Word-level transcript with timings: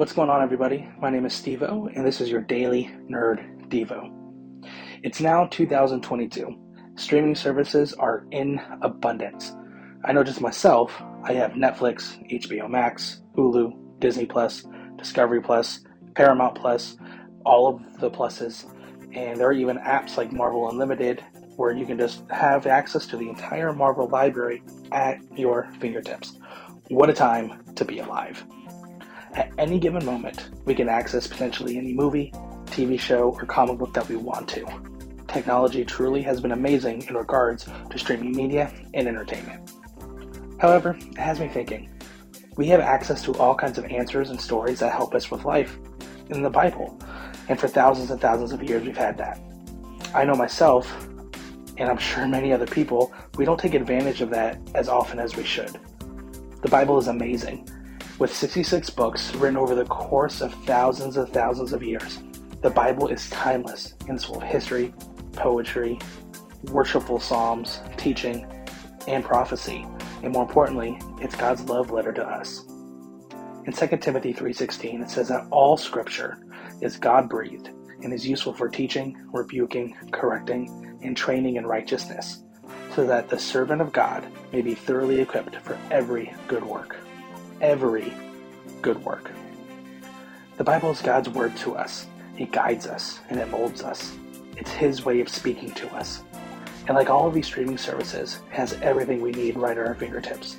What's 0.00 0.14
going 0.14 0.30
on, 0.30 0.40
everybody? 0.40 0.88
My 0.98 1.10
name 1.10 1.26
is 1.26 1.34
Stevo, 1.34 1.94
and 1.94 2.06
this 2.06 2.22
is 2.22 2.30
your 2.30 2.40
daily 2.40 2.90
Nerd 3.10 3.68
Devo. 3.68 4.10
It's 5.02 5.20
now 5.20 5.44
2022. 5.48 6.56
Streaming 6.96 7.34
services 7.34 7.92
are 7.92 8.24
in 8.30 8.62
abundance. 8.80 9.54
I 10.02 10.12
know 10.12 10.24
just 10.24 10.40
myself, 10.40 10.90
I 11.22 11.34
have 11.34 11.50
Netflix, 11.50 12.16
HBO 12.32 12.66
Max, 12.70 13.20
Hulu, 13.36 14.00
Disney 14.00 14.24
Plus, 14.24 14.64
Discovery 14.96 15.42
Plus, 15.42 15.80
Paramount 16.14 16.54
Plus, 16.54 16.96
all 17.44 17.68
of 17.68 18.00
the 18.00 18.10
pluses, 18.10 18.64
and 19.14 19.38
there 19.38 19.48
are 19.48 19.52
even 19.52 19.76
apps 19.76 20.16
like 20.16 20.32
Marvel 20.32 20.70
Unlimited 20.70 21.22
where 21.56 21.72
you 21.72 21.84
can 21.84 21.98
just 21.98 22.22
have 22.30 22.66
access 22.66 23.04
to 23.08 23.18
the 23.18 23.28
entire 23.28 23.74
Marvel 23.74 24.08
library 24.08 24.62
at 24.92 25.18
your 25.36 25.70
fingertips. 25.78 26.38
What 26.88 27.10
a 27.10 27.12
time 27.12 27.62
to 27.74 27.84
be 27.84 27.98
alive! 27.98 28.42
At 29.34 29.52
any 29.58 29.78
given 29.78 30.04
moment, 30.04 30.50
we 30.64 30.74
can 30.74 30.88
access 30.88 31.26
potentially 31.26 31.78
any 31.78 31.94
movie, 31.94 32.32
TV 32.66 32.98
show, 32.98 33.36
or 33.38 33.46
comic 33.46 33.78
book 33.78 33.94
that 33.94 34.08
we 34.08 34.16
want 34.16 34.48
to. 34.50 34.66
Technology 35.28 35.84
truly 35.84 36.22
has 36.22 36.40
been 36.40 36.52
amazing 36.52 37.02
in 37.06 37.16
regards 37.16 37.68
to 37.90 37.98
streaming 37.98 38.32
media 38.32 38.72
and 38.94 39.06
entertainment. 39.06 39.72
However, 40.58 40.98
it 41.00 41.18
has 41.18 41.38
me 41.38 41.48
thinking. 41.48 41.88
We 42.56 42.66
have 42.68 42.80
access 42.80 43.22
to 43.22 43.34
all 43.38 43.54
kinds 43.54 43.78
of 43.78 43.84
answers 43.84 44.30
and 44.30 44.40
stories 44.40 44.80
that 44.80 44.92
help 44.92 45.14
us 45.14 45.30
with 45.30 45.44
life 45.44 45.78
in 46.28 46.42
the 46.42 46.50
Bible, 46.50 46.98
and 47.48 47.58
for 47.58 47.68
thousands 47.68 48.10
and 48.10 48.20
thousands 48.20 48.52
of 48.52 48.62
years 48.62 48.84
we've 48.84 48.96
had 48.96 49.16
that. 49.18 49.40
I 50.14 50.24
know 50.24 50.34
myself, 50.34 50.92
and 51.78 51.88
I'm 51.88 51.98
sure 51.98 52.26
many 52.26 52.52
other 52.52 52.66
people, 52.66 53.12
we 53.36 53.44
don't 53.44 53.58
take 53.58 53.74
advantage 53.74 54.20
of 54.20 54.30
that 54.30 54.58
as 54.74 54.88
often 54.88 55.20
as 55.20 55.36
we 55.36 55.44
should. 55.44 55.78
The 56.62 56.68
Bible 56.68 56.98
is 56.98 57.06
amazing, 57.06 57.68
with 58.20 58.34
66 58.34 58.90
books 58.90 59.34
written 59.36 59.56
over 59.56 59.74
the 59.74 59.86
course 59.86 60.42
of 60.42 60.52
thousands 60.66 61.16
and 61.16 61.26
thousands 61.32 61.72
of 61.72 61.82
years, 61.82 62.18
the 62.60 62.68
Bible 62.68 63.08
is 63.08 63.30
timeless 63.30 63.94
and 64.08 64.22
full 64.22 64.36
of 64.36 64.42
history, 64.42 64.92
poetry, 65.32 65.98
worshipful 66.64 67.18
psalms, 67.18 67.80
teaching, 67.96 68.46
and 69.08 69.24
prophecy. 69.24 69.86
And 70.22 70.34
more 70.34 70.42
importantly, 70.42 70.98
it's 71.22 71.34
God's 71.34 71.62
love 71.62 71.90
letter 71.90 72.12
to 72.12 72.22
us. 72.22 72.62
In 73.64 73.72
2 73.72 74.02
Timothy 74.02 74.34
3:16, 74.34 75.00
it 75.00 75.08
says 75.08 75.28
that 75.28 75.46
all 75.50 75.78
scripture 75.78 76.36
is 76.82 76.98
God-breathed 76.98 77.70
and 78.02 78.12
is 78.12 78.28
useful 78.28 78.52
for 78.52 78.68
teaching, 78.68 79.16
rebuking, 79.32 79.96
correcting, 80.12 80.98
and 81.02 81.16
training 81.16 81.56
in 81.56 81.66
righteousness, 81.66 82.42
so 82.94 83.06
that 83.06 83.30
the 83.30 83.38
servant 83.38 83.80
of 83.80 83.94
God 83.94 84.26
may 84.52 84.60
be 84.60 84.74
thoroughly 84.74 85.20
equipped 85.20 85.56
for 85.56 85.78
every 85.90 86.34
good 86.48 86.64
work 86.64 86.98
every 87.60 88.12
good 88.82 89.02
work. 89.04 89.30
The 90.56 90.64
Bible 90.64 90.90
is 90.90 91.00
God's 91.00 91.28
word 91.28 91.56
to 91.58 91.74
us. 91.76 92.06
It 92.38 92.52
guides 92.52 92.86
us 92.86 93.20
and 93.28 93.38
it 93.38 93.48
molds 93.50 93.82
us. 93.82 94.16
It's 94.56 94.70
His 94.70 95.04
way 95.04 95.20
of 95.20 95.28
speaking 95.28 95.72
to 95.72 95.94
us. 95.94 96.22
And 96.86 96.96
like 96.96 97.10
all 97.10 97.26
of 97.26 97.34
these 97.34 97.46
streaming 97.46 97.78
services, 97.78 98.40
it 98.50 98.54
has 98.54 98.72
everything 98.82 99.20
we 99.20 99.32
need 99.32 99.56
right 99.56 99.76
at 99.76 99.86
our 99.86 99.94
fingertips. 99.94 100.56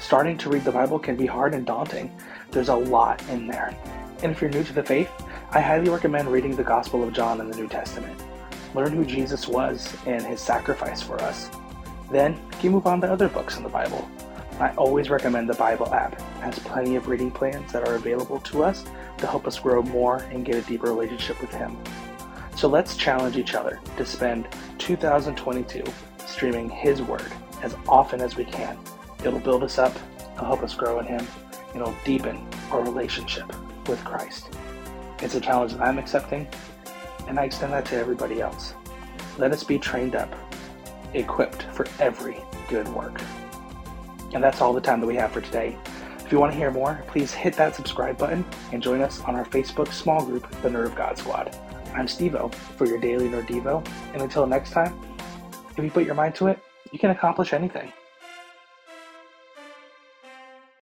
Starting 0.00 0.36
to 0.38 0.50
read 0.50 0.64
the 0.64 0.72
Bible 0.72 0.98
can 0.98 1.16
be 1.16 1.26
hard 1.26 1.54
and 1.54 1.64
daunting. 1.64 2.14
There's 2.50 2.68
a 2.68 2.74
lot 2.74 3.22
in 3.28 3.46
there. 3.46 3.76
And 4.22 4.30
if 4.30 4.40
you're 4.40 4.50
new 4.50 4.64
to 4.64 4.72
the 4.72 4.82
faith, 4.82 5.10
I 5.50 5.60
highly 5.60 5.90
recommend 5.90 6.28
reading 6.28 6.54
the 6.54 6.64
Gospel 6.64 7.02
of 7.02 7.12
John 7.12 7.40
in 7.40 7.50
the 7.50 7.56
New 7.56 7.68
Testament. 7.68 8.22
Learn 8.74 8.92
who 8.92 9.04
Jesus 9.04 9.48
was 9.48 9.94
and 10.06 10.22
his 10.22 10.40
sacrifice 10.40 11.02
for 11.02 11.20
us. 11.22 11.50
Then 12.10 12.38
you 12.62 12.70
move 12.70 12.86
on 12.86 13.00
to 13.00 13.10
other 13.10 13.28
books 13.28 13.56
in 13.56 13.62
the 13.62 13.68
Bible 13.68 14.08
I 14.60 14.72
always 14.76 15.10
recommend 15.10 15.48
the 15.48 15.54
Bible 15.54 15.92
app. 15.92 16.12
It 16.12 16.42
has 16.42 16.58
plenty 16.58 16.96
of 16.96 17.08
reading 17.08 17.30
plans 17.30 17.72
that 17.72 17.88
are 17.88 17.94
available 17.94 18.38
to 18.40 18.62
us 18.62 18.84
to 19.18 19.26
help 19.26 19.46
us 19.46 19.58
grow 19.58 19.82
more 19.82 20.18
and 20.30 20.44
get 20.44 20.56
a 20.56 20.62
deeper 20.62 20.88
relationship 20.88 21.40
with 21.40 21.52
Him. 21.52 21.76
So 22.54 22.68
let's 22.68 22.96
challenge 22.96 23.36
each 23.36 23.54
other 23.54 23.80
to 23.96 24.04
spend 24.04 24.46
2022 24.78 25.84
streaming 26.26 26.68
His 26.68 27.02
Word 27.02 27.26
as 27.62 27.74
often 27.88 28.20
as 28.20 28.36
we 28.36 28.44
can. 28.44 28.78
It'll 29.24 29.40
build 29.40 29.64
us 29.64 29.78
up, 29.78 29.94
it'll 30.34 30.46
help 30.46 30.62
us 30.62 30.74
grow 30.74 31.00
in 31.00 31.06
Him, 31.06 31.26
and 31.72 31.80
it'll 31.80 31.96
deepen 32.04 32.46
our 32.70 32.82
relationship 32.82 33.46
with 33.88 34.04
Christ. 34.04 34.48
It's 35.20 35.34
a 35.34 35.40
challenge 35.40 35.72
that 35.72 35.82
I'm 35.82 35.98
accepting, 35.98 36.46
and 37.26 37.38
I 37.38 37.44
extend 37.44 37.72
that 37.72 37.86
to 37.86 37.96
everybody 37.96 38.40
else. 38.40 38.74
Let 39.38 39.52
us 39.52 39.64
be 39.64 39.78
trained 39.78 40.14
up, 40.14 40.32
equipped 41.14 41.62
for 41.74 41.86
every 41.98 42.36
good 42.68 42.88
work. 42.88 43.20
And 44.34 44.42
that's 44.42 44.60
all 44.60 44.72
the 44.72 44.80
time 44.80 45.00
that 45.00 45.06
we 45.06 45.16
have 45.16 45.32
for 45.32 45.40
today. 45.40 45.76
If 46.24 46.32
you 46.32 46.40
want 46.40 46.52
to 46.52 46.58
hear 46.58 46.70
more, 46.70 47.04
please 47.08 47.32
hit 47.32 47.54
that 47.56 47.74
subscribe 47.74 48.16
button 48.16 48.44
and 48.72 48.82
join 48.82 49.02
us 49.02 49.20
on 49.20 49.34
our 49.34 49.44
Facebook 49.44 49.92
small 49.92 50.24
group, 50.24 50.48
the 50.62 50.68
Nerd 50.68 50.86
of 50.86 50.96
God 50.96 51.18
Squad. 51.18 51.54
I'm 51.94 52.06
Stevo 52.06 52.54
for 52.54 52.86
your 52.86 52.98
daily 52.98 53.28
Nerd 53.28 53.46
Devo, 53.46 53.86
and 54.14 54.22
until 54.22 54.46
next 54.46 54.70
time, 54.70 54.98
if 55.76 55.84
you 55.84 55.90
put 55.90 56.06
your 56.06 56.14
mind 56.14 56.34
to 56.36 56.46
it, 56.46 56.58
you 56.90 56.98
can 56.98 57.10
accomplish 57.10 57.52
anything. 57.52 57.92